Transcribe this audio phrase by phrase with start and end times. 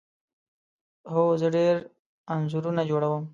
[1.11, 1.75] هو، زه ډیر
[2.33, 3.23] انځورونه جوړوم